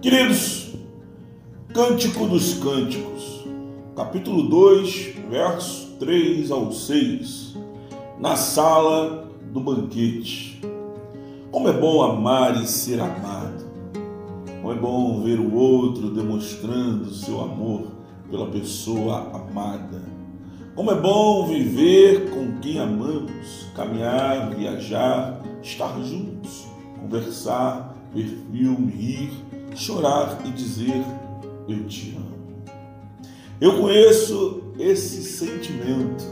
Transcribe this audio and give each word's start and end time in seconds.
Queridos, 0.00 0.74
Cântico 1.74 2.26
dos 2.26 2.54
Cânticos, 2.54 3.44
capítulo 3.94 4.48
2, 4.48 5.16
versos 5.28 5.94
3 6.00 6.50
ao 6.50 6.72
6, 6.72 7.58
na 8.18 8.34
sala 8.34 9.30
do 9.52 9.60
banquete. 9.60 10.62
Como 11.50 11.68
é 11.68 11.72
bom 11.74 12.02
amar 12.02 12.60
e 12.62 12.66
ser 12.66 12.98
amado. 12.98 13.70
Como 14.62 14.72
é 14.72 14.76
bom 14.76 15.22
ver 15.22 15.38
o 15.38 15.54
outro 15.54 16.08
demonstrando 16.08 17.12
seu 17.12 17.42
amor 17.42 17.88
pela 18.30 18.46
pessoa 18.46 19.30
amada. 19.34 20.11
Como 20.74 20.90
é 20.90 20.94
bom 20.94 21.46
viver 21.46 22.30
com 22.30 22.58
quem 22.58 22.78
amamos, 22.78 23.66
caminhar, 23.76 24.54
viajar, 24.54 25.42
estar 25.62 26.00
juntos, 26.02 26.66
conversar, 26.98 27.94
ver 28.14 28.26
filme, 28.50 28.90
rir, 28.90 29.32
chorar 29.74 30.38
e 30.46 30.50
dizer: 30.50 31.04
Eu 31.68 31.86
te 31.86 32.16
amo. 32.16 32.64
Eu 33.60 33.82
conheço 33.82 34.62
esse 34.78 35.22
sentimento 35.22 36.24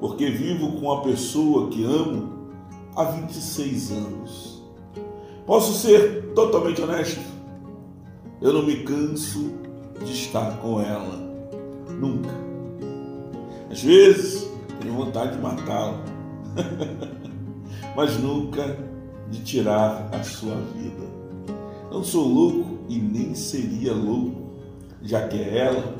porque 0.00 0.28
vivo 0.28 0.78
com 0.78 0.92
a 0.92 1.00
pessoa 1.00 1.70
que 1.70 1.82
amo 1.82 2.50
há 2.94 3.04
26 3.04 3.90
anos. 3.92 4.62
Posso 5.46 5.72
ser 5.72 6.34
totalmente 6.34 6.82
honesto? 6.82 7.20
Eu 8.42 8.52
não 8.52 8.66
me 8.66 8.82
canso 8.82 9.54
de 10.04 10.12
estar 10.12 10.58
com 10.58 10.78
ela. 10.78 11.24
Nunca. 11.88 12.45
Às 13.76 13.82
vezes 13.82 14.50
tenho 14.80 14.94
vontade 14.94 15.36
de 15.36 15.42
matá-la, 15.42 16.02
mas 17.94 18.18
nunca 18.18 18.74
de 19.30 19.44
tirar 19.44 20.08
a 20.14 20.22
sua 20.24 20.54
vida. 20.54 21.04
Não 21.92 22.02
sou 22.02 22.26
louco 22.26 22.78
e 22.88 22.98
nem 22.98 23.34
seria 23.34 23.92
louco, 23.92 24.54
já 25.02 25.28
que 25.28 25.36
é 25.36 25.58
ela 25.58 25.94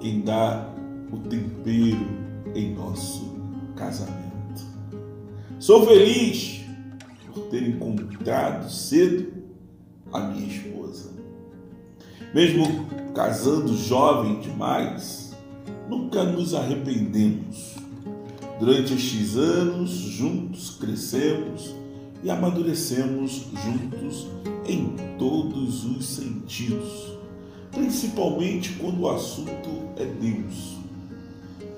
quem 0.00 0.22
dá 0.22 0.68
o 1.12 1.18
tempero 1.18 2.08
em 2.56 2.74
nosso 2.74 3.36
casamento. 3.76 4.66
Sou 5.60 5.86
feliz 5.86 6.64
por 7.32 7.44
ter 7.44 7.68
encontrado 7.68 8.68
cedo 8.68 9.32
a 10.12 10.22
minha 10.22 10.48
esposa. 10.48 11.12
Mesmo 12.34 12.64
casando 13.14 13.76
jovem 13.76 14.40
demais, 14.40 15.25
nunca 15.88 16.24
nos 16.24 16.54
arrependemos. 16.54 17.76
Durante 18.58 18.94
estes 18.94 19.36
anos, 19.36 19.90
juntos 19.90 20.70
crescemos 20.80 21.74
e 22.22 22.30
amadurecemos 22.30 23.46
juntos 23.52 24.26
em 24.66 24.96
todos 25.18 25.84
os 25.84 26.06
sentidos, 26.06 27.12
principalmente 27.70 28.72
quando 28.74 29.02
o 29.02 29.10
assunto 29.10 29.68
é 29.96 30.06
Deus. 30.06 30.76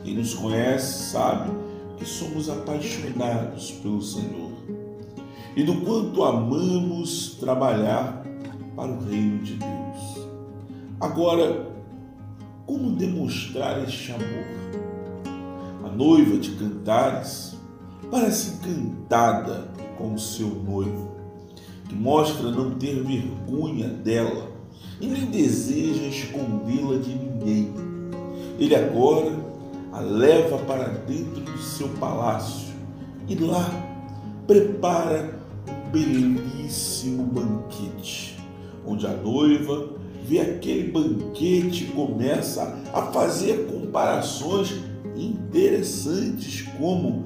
Quem 0.05 0.15
nos 0.15 0.35
conhece 0.35 1.11
sabe 1.11 1.51
que 1.99 2.05
somos 2.05 2.49
apaixonados 2.49 3.73
pelo 3.83 4.01
Senhor 4.01 4.53
e 5.57 5.65
do 5.65 5.81
quanto 5.81 6.23
amamos 6.23 7.37
trabalhar 7.41 8.25
para 8.77 8.93
o 8.93 9.05
reino 9.05 9.43
de 9.43 9.55
Deus. 9.55 10.29
Agora, 11.01 11.68
como 12.69 12.91
demonstrar 12.91 13.83
este 13.83 14.13
amor? 14.13 14.45
A 15.85 15.89
noiva 15.89 16.37
de 16.37 16.51
Cantares 16.51 17.57
parece 18.11 18.57
encantada 18.57 19.71
com 19.97 20.13
o 20.13 20.19
seu 20.19 20.49
noivo, 20.49 21.09
que 21.89 21.95
mostra 21.95 22.51
não 22.51 22.73
ter 22.73 23.03
vergonha 23.03 23.89
dela 23.89 24.53
e 25.01 25.07
nem 25.07 25.25
deseja 25.31 26.09
escondê-la 26.09 26.99
de 26.99 27.15
ninguém. 27.15 27.73
Ele 28.59 28.77
agora 28.77 29.33
a 29.91 30.01
leva 30.01 30.59
para 30.59 30.89
dentro 30.89 31.41
do 31.41 31.59
seu 31.59 31.89
palácio 31.99 32.75
e 33.27 33.35
lá 33.35 33.67
prepara 34.47 35.41
um 35.67 35.91
belíssimo 35.91 37.23
banquete, 37.23 38.39
onde 38.87 39.07
a 39.07 39.15
noiva 39.15 39.98
vê 40.29 40.41
aquele 40.41 40.91
banquete 40.91 41.87
começa 41.87 42.79
a 42.93 43.01
fazer 43.07 43.67
comparações 43.67 44.75
interessantes, 45.17 46.69
como 46.79 47.25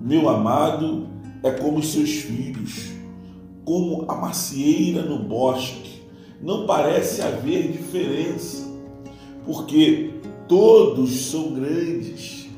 meu 0.00 0.28
amado 0.28 1.06
é 1.44 1.52
como 1.52 1.78
os 1.78 1.92
seus 1.92 2.10
filhos, 2.10 2.90
como 3.64 4.10
a 4.10 4.16
macieira 4.16 5.02
no 5.02 5.20
bosque. 5.20 6.02
Não 6.42 6.66
parece 6.66 7.22
haver 7.22 7.70
diferença, 7.70 8.66
porque 9.44 10.10
todos 10.48 11.30
são 11.30 11.54
grandes, 11.54 12.48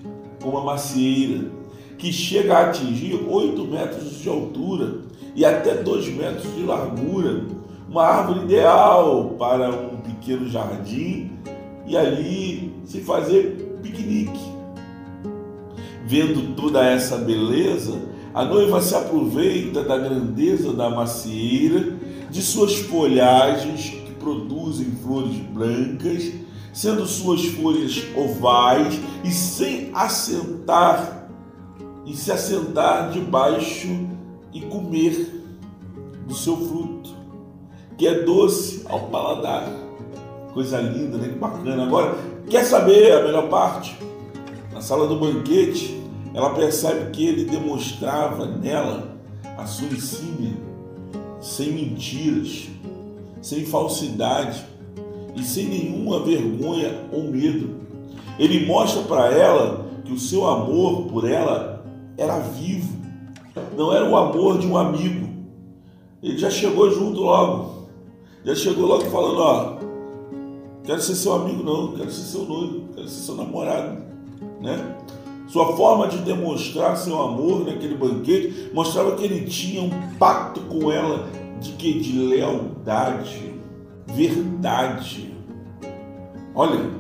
como 0.42 0.56
a 0.56 0.64
macieira, 0.64 1.50
que 1.98 2.10
chega 2.10 2.56
a 2.56 2.70
atingir 2.70 3.22
8 3.28 3.64
metros 3.66 4.18
de 4.18 4.28
altura 4.30 5.02
e 5.36 5.44
até 5.44 5.74
2 5.74 6.08
metros 6.14 6.54
de 6.54 6.62
largura. 6.62 7.44
Uma 7.88 8.04
árvore 8.04 8.40
ideal 8.44 9.34
para 9.38 9.70
um 9.70 9.96
pequeno 10.02 10.48
jardim 10.48 11.32
e 11.86 11.96
ali 11.96 12.74
se 12.84 13.00
fazer 13.00 13.78
piquenique. 13.82 14.58
Vendo 16.04 16.54
toda 16.54 16.84
essa 16.84 17.16
beleza, 17.16 17.98
a 18.34 18.44
noiva 18.44 18.80
se 18.82 18.94
aproveita 18.94 19.82
da 19.82 19.96
grandeza 19.96 20.72
da 20.72 20.90
macieira, 20.90 21.96
de 22.30 22.42
suas 22.42 22.76
folhagens 22.76 23.88
que 23.88 24.12
produzem 24.12 24.92
flores 25.02 25.36
brancas, 25.52 26.30
sendo 26.72 27.06
suas 27.06 27.46
folhas 27.46 28.04
ovais 28.14 29.00
e 29.24 29.30
sem 29.30 29.90
assentar 29.94 31.30
e 32.04 32.14
se 32.14 32.30
assentar 32.30 33.10
debaixo 33.10 33.88
e 34.52 34.60
comer 34.62 35.42
do 36.26 36.34
seu 36.34 36.56
fruto, 36.56 37.10
que 37.98 38.06
é 38.06 38.22
doce 38.22 38.84
ao 38.88 39.00
paladar. 39.08 39.68
Coisa 40.54 40.80
linda, 40.80 41.18
né? 41.18 41.28
Que 41.28 41.38
bacana. 41.38 41.82
Agora, 41.82 42.16
quer 42.48 42.64
saber 42.64 43.12
a 43.12 43.24
melhor 43.24 43.48
parte? 43.48 43.98
Na 44.72 44.80
sala 44.80 45.08
do 45.08 45.16
banquete, 45.16 46.00
ela 46.32 46.50
percebe 46.50 47.10
que 47.10 47.26
ele 47.26 47.44
demonstrava 47.44 48.46
nela 48.46 49.18
a 49.58 49.66
sua 49.66 49.88
insígnia, 49.88 50.56
sem 51.40 51.72
mentiras, 51.72 52.68
sem 53.42 53.66
falsidade 53.66 54.64
e 55.34 55.42
sem 55.42 55.66
nenhuma 55.66 56.20
vergonha 56.20 57.04
ou 57.12 57.24
medo. 57.24 57.78
Ele 58.38 58.64
mostra 58.66 59.02
para 59.02 59.32
ela 59.32 59.86
que 60.04 60.12
o 60.12 60.18
seu 60.18 60.46
amor 60.46 61.06
por 61.08 61.28
ela 61.28 61.84
era 62.16 62.38
vivo, 62.38 62.96
não 63.76 63.92
era 63.92 64.08
o 64.08 64.16
amor 64.16 64.58
de 64.58 64.66
um 64.66 64.76
amigo. 64.76 65.28
Ele 66.22 66.38
já 66.38 66.50
chegou 66.50 66.90
junto 66.92 67.20
logo, 67.20 67.77
já 68.48 68.54
chegou 68.54 68.86
logo 68.86 69.04
falando: 69.10 69.40
Ó, 69.40 69.76
quero 70.84 71.00
ser 71.02 71.14
seu 71.14 71.34
amigo, 71.34 71.62
não, 71.62 71.92
quero 71.92 72.10
ser 72.10 72.22
seu 72.22 72.44
noivo, 72.44 72.88
quero 72.94 73.06
ser 73.06 73.20
seu 73.20 73.34
namorado, 73.34 74.02
né? 74.60 74.96
Sua 75.48 75.76
forma 75.76 76.08
de 76.08 76.18
demonstrar 76.18 76.96
seu 76.96 77.20
amor 77.20 77.64
naquele 77.64 77.94
banquete 77.94 78.70
mostrava 78.72 79.16
que 79.16 79.24
ele 79.24 79.46
tinha 79.46 79.82
um 79.82 79.90
pacto 80.18 80.60
com 80.62 80.90
ela 80.90 81.26
de 81.60 81.72
que 81.72 82.00
de 82.00 82.18
lealdade, 82.18 83.54
verdade. 84.06 85.34
Olha, 86.54 86.90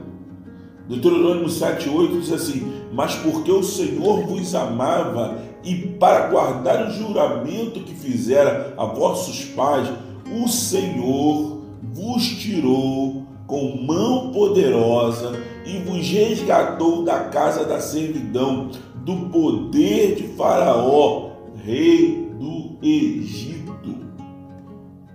Deuteronômio 0.86 1.46
7,8 1.46 2.20
diz 2.20 2.32
assim: 2.32 2.72
Mas 2.92 3.14
porque 3.16 3.50
o 3.50 3.62
Senhor 3.62 4.26
vos 4.26 4.54
amava 4.54 5.38
e 5.64 5.74
para 5.98 6.28
guardar 6.28 6.88
o 6.88 6.90
juramento 6.90 7.80
que 7.80 7.94
fizera 7.94 8.74
a 8.76 8.84
vossos 8.86 9.44
pais, 9.46 9.88
o 10.32 10.48
Senhor 10.48 11.58
vos 11.92 12.26
tirou 12.26 13.24
com 13.46 13.82
mão 13.82 14.30
poderosa 14.30 15.32
e 15.64 15.78
vos 15.78 16.06
resgatou 16.06 17.02
da 17.02 17.24
casa 17.24 17.64
da 17.64 17.80
servidão, 17.80 18.70
do 18.96 19.30
poder 19.30 20.14
de 20.16 20.28
Faraó, 20.28 21.30
rei 21.64 22.28
do 22.38 22.76
Egito. 22.82 23.96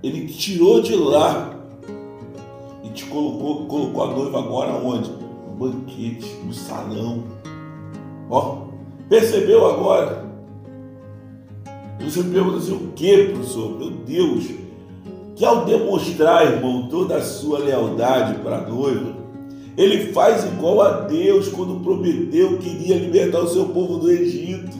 Ele 0.01 0.27
tirou 0.27 0.81
de 0.81 0.95
lá 0.95 1.56
e 2.83 2.89
te 2.89 3.06
colocou, 3.06 3.66
colocou 3.68 4.04
a 4.04 4.07
noiva 4.07 4.39
agora 4.39 4.74
onde? 4.74 5.12
No 5.12 5.56
banquete, 5.56 6.36
no 6.44 6.54
salão. 6.54 7.24
Ó, 8.30 8.63
percebeu 9.07 9.66
agora? 9.66 10.24
Você 12.01 12.21
me 12.21 12.33
pergunta 12.33 12.57
assim, 12.57 12.74
o 12.74 12.92
que, 12.94 13.27
professor? 13.30 13.77
Meu 13.77 13.92
Deus! 13.92 14.62
Que 15.35 15.44
ao 15.44 15.65
demonstrar, 15.65 16.45
irmão, 16.45 16.88
toda 16.89 17.18
a 17.18 17.24
sua 17.24 17.57
lealdade 17.59 18.39
para 18.39 18.57
a 18.57 18.69
noiva, 18.69 19.15
Ele 19.75 20.13
faz 20.13 20.45
igual 20.45 20.81
a 20.81 21.01
Deus 21.01 21.47
quando 21.47 21.83
prometeu 21.83 22.59
que 22.59 22.69
iria 22.69 22.97
libertar 22.97 23.39
o 23.39 23.47
seu 23.47 23.65
povo 23.65 23.97
do 23.97 24.12
Egito. 24.12 24.77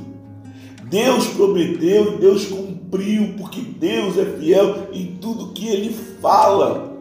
Deus 0.84 1.26
prometeu 1.30 2.14
e 2.14 2.18
Deus 2.18 2.46
cumpriu, 2.46 3.34
porque 3.36 3.62
Deus 3.62 4.16
é 4.16 4.26
fiel 4.26 4.90
em 4.94 5.18
tudo 5.20 5.54
que 5.54 5.68
ele 5.68 5.96
fala. 6.22 6.94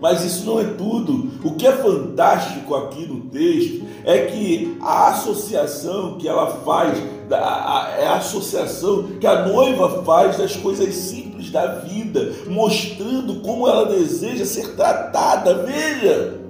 Mas 0.00 0.24
isso 0.24 0.44
não 0.44 0.58
é 0.58 0.64
tudo. 0.64 1.30
O 1.44 1.52
que 1.52 1.68
é 1.68 1.72
fantástico 1.72 2.74
aqui 2.74 3.06
no 3.06 3.20
texto 3.28 3.84
é 4.04 4.26
que 4.26 4.76
a 4.80 5.10
associação 5.10 6.16
que 6.18 6.26
ela 6.26 6.48
faz, 6.64 6.98
é 7.30 8.06
a 8.06 8.16
associação 8.16 9.04
que 9.20 9.26
a 9.26 9.46
noiva 9.46 10.02
faz 10.02 10.36
das 10.38 10.56
coisas 10.56 10.92
simples 10.92 11.29
da 11.50 11.78
vida, 11.80 12.32
mostrando 12.48 13.36
como 13.40 13.68
ela 13.68 13.86
deseja 13.86 14.44
ser 14.44 14.74
tratada. 14.74 15.64
Veja, 15.64 16.40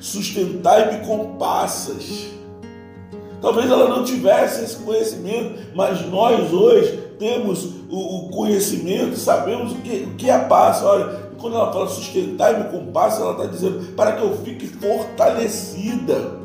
sustentai-me 0.00 1.06
com 1.06 1.36
passas. 1.36 2.28
Talvez 3.40 3.70
ela 3.70 3.88
não 3.88 4.04
tivesse 4.04 4.64
esse 4.64 4.76
conhecimento, 4.76 5.74
mas 5.74 6.06
nós 6.06 6.52
hoje 6.52 7.10
temos 7.18 7.64
o, 7.90 8.28
conhecimento, 8.30 9.16
sabemos 9.16 9.72
o 9.72 9.76
que, 9.76 10.28
é 10.28 10.32
a 10.32 10.40
passa. 10.40 10.84
Olha, 10.86 11.30
quando 11.38 11.56
ela 11.56 11.72
fala 11.72 11.88
sustentar-me 11.88 12.70
com 12.70 12.92
paz, 12.92 13.18
ela 13.18 13.32
está 13.32 13.46
dizendo 13.46 13.94
para 13.94 14.12
que 14.12 14.22
eu 14.22 14.36
fique 14.38 14.66
fortalecida, 14.66 16.38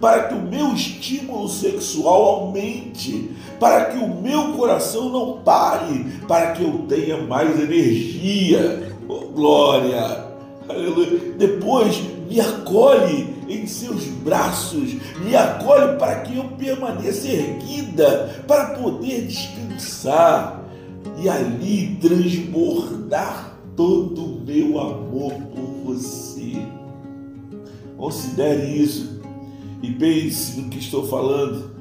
para 0.00 0.24
que 0.24 0.34
o 0.34 0.42
meu 0.42 0.72
estímulo 0.72 1.48
sexual 1.48 2.22
aumente, 2.22 3.30
para 3.58 3.86
que 3.86 3.98
o 3.98 4.08
meu 4.20 4.52
coração 4.52 5.08
não 5.10 5.38
pare, 5.42 6.06
para 6.28 6.52
que 6.52 6.62
eu 6.62 6.84
tenha 6.88 7.18
mais 7.22 7.58
energia. 7.58 8.92
Oh, 9.08 9.26
glória! 9.28 10.26
Aleluia! 10.68 11.34
Depois 11.38 12.02
me 12.28 12.40
acolhe 12.40 13.34
em 13.48 13.66
seus 13.66 14.04
braços, 14.04 14.96
me 15.24 15.36
acolhe 15.36 15.96
para 15.96 16.20
que 16.20 16.36
eu 16.36 16.44
permaneça 16.58 17.28
erguida, 17.28 18.42
para 18.46 18.76
poder 18.76 19.22
descansar 19.22 20.64
e 21.18 21.28
ali 21.28 21.96
transbordar 22.00 23.56
todo 23.76 24.24
o 24.24 24.40
meu 24.44 24.80
amor 24.80 25.32
por 25.54 25.94
você. 25.94 26.56
Considere 27.96 28.82
isso 28.82 29.20
e 29.86 29.92
pense 29.92 30.60
no 30.60 30.68
que 30.68 30.78
estou 30.78 31.06
falando. 31.06 31.76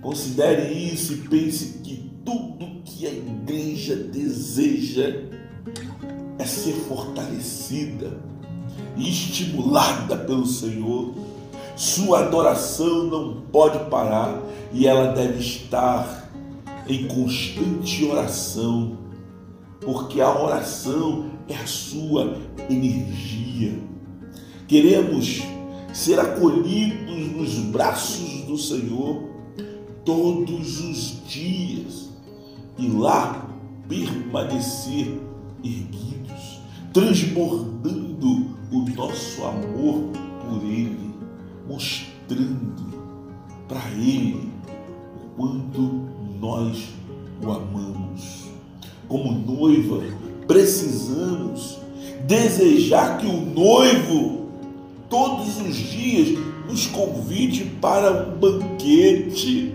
Considere 0.00 0.72
isso 0.72 1.14
e 1.14 1.16
pense 1.16 1.80
que 1.82 2.12
tudo 2.24 2.80
que 2.84 3.06
a 3.06 3.10
igreja 3.10 3.96
deseja 3.96 5.24
é 6.38 6.44
ser 6.44 6.72
fortalecida 6.72 8.16
e 8.96 9.10
estimulada 9.10 10.16
pelo 10.16 10.46
Senhor. 10.46 11.12
Sua 11.74 12.20
adoração 12.20 13.04
não 13.04 13.40
pode 13.50 13.90
parar 13.90 14.40
e 14.72 14.86
ela 14.86 15.12
deve 15.12 15.40
estar 15.40 16.30
em 16.88 17.08
constante 17.08 18.04
oração 18.04 18.96
porque 19.80 20.20
a 20.20 20.30
oração 20.30 21.30
é 21.48 21.54
a 21.56 21.66
sua 21.66 22.36
energia. 22.68 23.78
Queremos 24.68 25.42
ser 25.92 26.18
acolhidos 26.18 27.32
nos 27.32 27.54
braços 27.66 28.42
do 28.44 28.56
Senhor 28.56 29.24
todos 30.04 30.80
os 30.80 31.28
dias 31.28 32.10
e 32.78 32.88
lá 32.88 33.48
permanecer 33.88 35.20
erguidos, 35.62 36.60
transbordando 36.92 38.56
o 38.72 38.88
nosso 38.96 39.44
amor 39.44 40.10
por 40.40 40.64
Ele, 40.64 41.14
mostrando 41.68 43.00
para 43.68 43.90
Ele 43.90 44.48
o 45.16 45.36
quanto 45.36 45.80
nós 46.40 46.88
o 47.44 47.50
amamos. 47.50 48.50
Como 49.08 49.32
noiva, 49.32 50.02
precisamos 50.46 51.78
desejar 52.26 53.18
que 53.18 53.26
o 53.26 53.44
noivo 53.44 54.39
todos 55.10 55.60
os 55.60 55.76
dias 55.76 56.38
nos 56.68 56.86
convide 56.86 57.64
para 57.80 58.12
um 58.12 58.38
banquete 58.38 59.74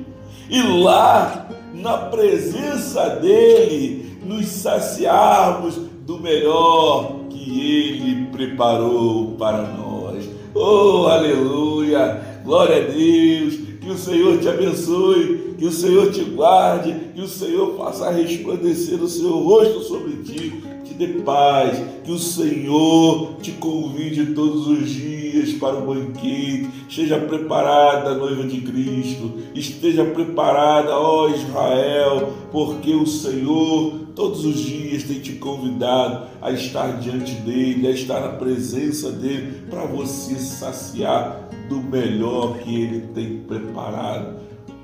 e 0.50 0.62
lá, 0.82 1.50
na 1.74 1.98
presença 1.98 3.10
dele, 3.18 4.18
nos 4.26 4.48
saciarmos 4.48 5.76
do 6.06 6.20
melhor 6.20 7.26
que 7.30 7.60
ele 7.60 8.28
preparou 8.28 9.36
para 9.38 9.64
nós. 9.64 10.30
Oh, 10.54 11.08
aleluia! 11.08 12.22
Glória 12.46 12.78
a 12.78 12.88
Deus! 12.88 13.66
Que 13.82 13.92
o 13.92 13.98
Senhor 13.98 14.40
te 14.40 14.48
abençoe, 14.48 15.56
que 15.60 15.66
o 15.66 15.72
Senhor 15.72 16.12
te 16.12 16.24
guarde, 16.24 16.96
que 17.14 17.22
o 17.22 17.28
Senhor 17.28 17.78
faça 17.78 18.10
resplandecer 18.10 19.02
o 19.02 19.08
seu 19.08 19.32
rosto 19.40 19.82
sobre 19.82 20.24
ti, 20.24 20.64
dê 20.96 21.08
paz, 21.22 21.82
que 22.04 22.12
o 22.12 22.18
Senhor 22.18 23.38
te 23.42 23.52
convide 23.54 24.34
todos 24.34 24.68
os 24.68 24.90
dias 24.90 25.54
para 25.54 25.78
o 25.78 25.86
banquete. 25.86 26.70
Esteja 26.88 27.20
preparada, 27.20 28.16
noiva 28.16 28.44
de 28.44 28.62
Cristo, 28.62 29.34
esteja 29.54 30.06
preparada, 30.06 30.98
ó 30.98 31.30
Israel, 31.30 32.34
porque 32.52 32.94
o 32.94 33.06
Senhor 33.06 34.06
todos 34.16 34.46
os 34.46 34.60
dias 34.60 35.04
tem 35.04 35.20
te 35.20 35.34
convidado 35.34 36.28
a 36.42 36.52
estar 36.52 37.00
diante 37.00 37.34
dele, 37.34 37.88
a 37.88 37.92
estar 37.92 38.22
na 38.22 38.30
presença 38.30 39.12
dele, 39.12 39.64
para 39.70 39.86
você 39.86 40.36
saciar 40.36 41.50
do 41.68 41.82
melhor 41.82 42.60
que 42.60 42.82
Ele 42.82 43.02
tem 43.14 43.40
preparado 43.40 44.40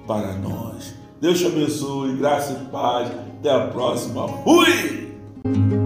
para 0.05 0.33
nós. 0.33 0.93
Deus 1.21 1.39
te 1.39 1.45
abençoe, 1.45 2.15
graça 2.15 2.53
e 2.53 2.71
paz. 2.71 3.11
Até 3.39 3.51
a 3.51 3.67
próxima. 3.67 4.27
Fui! 4.43 5.80